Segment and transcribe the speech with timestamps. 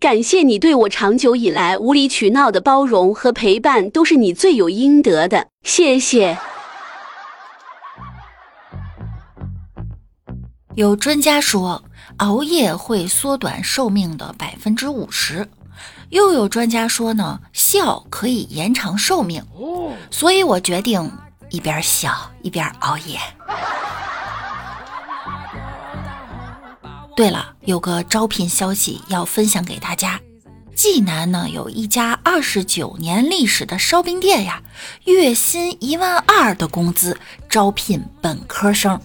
[0.00, 6.38] 感谢你对我长久以来无理取闹的包容和陪伴，都是你罪有应得的，谢谢。
[10.74, 11.84] 有专家说，
[12.16, 15.46] 熬夜会缩短寿命的百分之五十。
[16.08, 19.44] 又有专家说呢，笑可以延长寿命。
[20.10, 21.12] 所以我决定
[21.50, 22.10] 一边笑
[22.40, 23.18] 一边熬夜。
[27.20, 30.18] 对了，有个招聘消息要分享给大家。
[30.74, 34.62] 济南呢有一家二十九年历史的烧饼店呀，
[35.04, 37.14] 月薪一万二的工资，
[37.46, 38.98] 招聘本科生。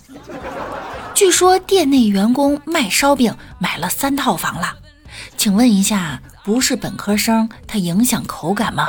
[1.14, 4.74] 据说店内员工卖烧饼买了三套房了，
[5.36, 8.88] 请问一下，不是本科生，他影响口感吗？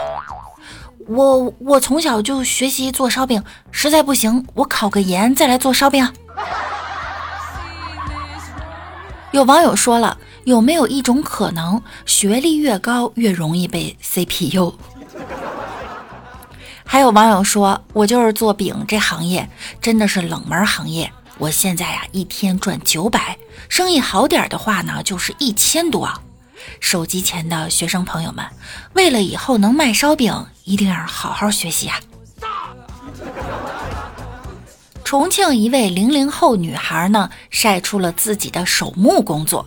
[1.08, 6.08] 我我从小就学习做烧饼，实在不行，我考个研再来做烧饼。
[9.36, 14.72] 有网友说了，有没有一种可能，学历越高越容易被 CPU？
[16.86, 19.46] 还有网友说，我就是做饼这行业，
[19.78, 21.12] 真的是冷门行业。
[21.36, 23.36] 我现在呀，一天赚九百，
[23.68, 26.10] 生意好点的话呢，就是一千多。
[26.80, 28.42] 手机前的学生朋友们，
[28.94, 32.00] 为了以后能卖烧饼，一定要好好学习啊！
[35.06, 39.64] 重庆一位零零后女孩呢，晒出了自己的手木工作，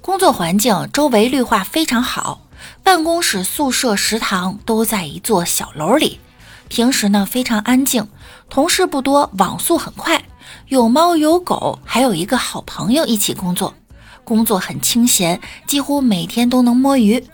[0.00, 2.42] 工作环境周围绿化非常好，
[2.84, 6.20] 办公室、宿舍、食堂都在一座小楼里，
[6.68, 8.06] 平时呢非常安静，
[8.48, 10.22] 同事不多，网速很快。
[10.68, 13.74] 有猫有狗，还有一个好朋友一起工作，
[14.22, 17.24] 工作很清闲，几乎每天都能摸鱼。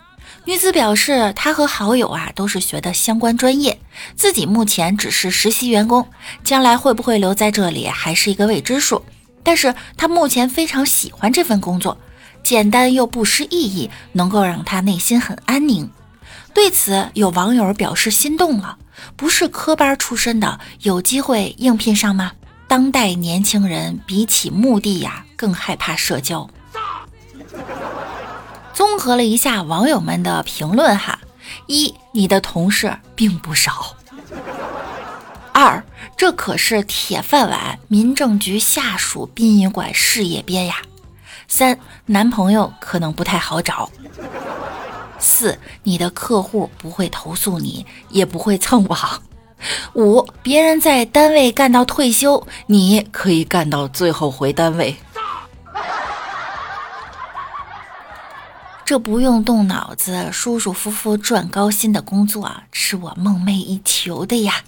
[0.45, 3.79] 女子表示，她和好友啊都是学的相关专业，
[4.17, 6.09] 自己目前只是实习员工，
[6.43, 9.05] 将来会不会留在这里还是一个未知数。
[9.45, 11.97] 但是她目前非常喜欢这份工作，
[12.43, 15.89] 简单又不失意义，能够让她内心很安宁。
[16.53, 18.77] 对此，有网友表示心动了，
[19.15, 22.33] 不是科班出身的，有机会应聘上吗？
[22.67, 26.51] 当代年轻人比起目的呀，更害怕社交。
[28.73, 31.19] 综合了一下网友们的评论哈：
[31.67, 33.73] 一，你的同事并不少；
[35.53, 35.83] 二，
[36.17, 40.75] 这可是铁饭碗，民政局下属殡仪馆事业编呀；
[41.49, 43.89] 三，男朋友可能不太好找；
[45.19, 49.23] 四，你的客户不会投诉你，也不会蹭网。
[49.95, 54.97] 五，别人在单位干到退休，你可以干到最后回单位。
[58.85, 64.63] 这不用动脑子、舒舒服服赚高薪的工作，是我梦寐以求的呀！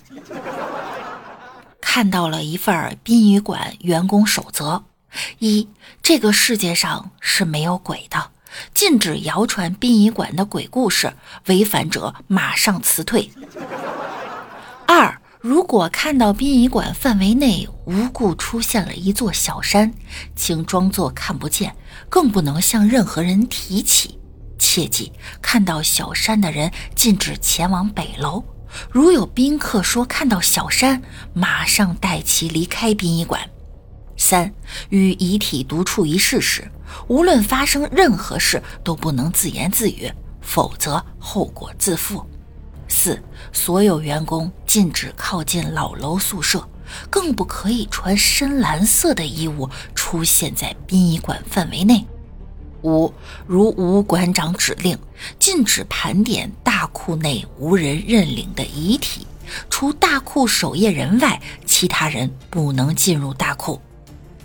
[1.80, 4.84] 看到了一份殡仪馆员工守则：
[5.38, 5.68] 一，
[6.02, 8.30] 这个世界上是没有鬼的，
[8.72, 11.12] 禁止谣传殡仪馆的鬼故事，
[11.46, 13.30] 违反者马上辞退。
[14.86, 19.92] 二，如果看到殡仪馆范围内无故出现了一座小山，
[20.34, 21.76] 请装作看不见，
[22.08, 24.18] 更不能向任何人提起。
[24.58, 25.12] 切记，
[25.42, 28.42] 看到小山的人禁止前往北楼。
[28.90, 31.02] 如有宾客说看到小山，
[31.34, 33.38] 马上带其离开殡仪馆。
[34.16, 34.50] 三，
[34.88, 36.66] 与遗体独处一室时，
[37.06, 42.24] 无论发生任何事都不能自言自语，否则后果自负。
[42.94, 43.20] 四，
[43.52, 46.66] 所有员工禁止靠近老楼宿舍，
[47.10, 52.06] 更不可以穿深蓝色的衣物出现在殡仪馆范围内。
[52.82, 53.12] 五，
[53.48, 54.96] 如无馆长指令，
[55.40, 59.26] 禁止盘点大库内无人认领的遗体，
[59.68, 63.82] 除大库守夜人外，其他人不能进入大库。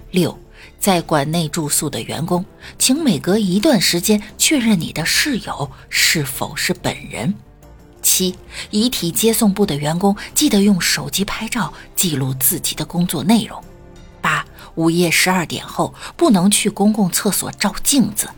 [0.09, 0.37] 六，
[0.79, 2.43] 在馆内住宿的员工，
[2.79, 7.35] 请每隔一段时间确认你的室友是否是本人。
[8.19, 8.35] 七，
[8.69, 13.63] 遗体接送部的员工记得用手机拍照记录自己的工作内容。
[14.19, 18.29] 八，午夜十二点后不能去公共厕所照镜子。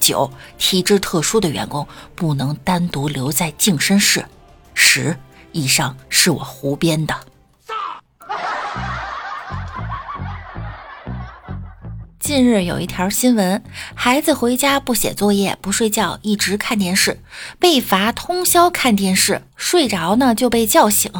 [0.00, 0.28] 九，
[0.58, 4.26] 体质特殊的员工不能单独留在净身室。
[4.74, 5.16] 十，
[5.52, 7.14] 以上是我胡编的。
[12.34, 13.62] 近日有一条新闻，
[13.94, 17.20] 孩子回家不写作业、不睡觉，一直看电视，
[17.58, 21.12] 被罚通宵看电视，睡着呢就被叫醒。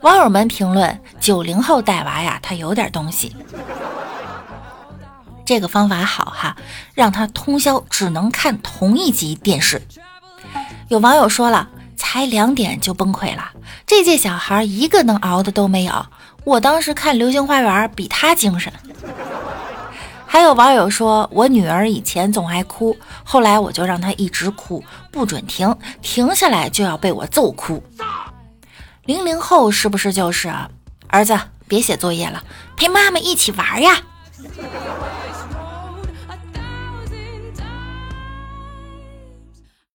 [0.00, 3.36] 网友们评论：九零后带娃呀，他有点东西。
[5.46, 6.56] 这个方法好哈，
[6.94, 9.80] 让他通宵只能看同一集电视。
[10.88, 13.52] 有网友说了，才两点就崩溃了，
[13.86, 16.06] 这届小孩一个能熬的都没有。
[16.42, 18.72] 我当时看《流星花园》比他精神。
[20.32, 24.80] 还有网友说，我女儿以前总爱哭，后来我就让她一直哭，
[25.10, 27.82] 不准停，停下来就要被我揍哭。
[29.06, 30.48] 零零后是不是就是
[31.08, 31.36] 儿子
[31.66, 32.44] 别写作业了，
[32.76, 33.98] 陪妈妈一起玩呀？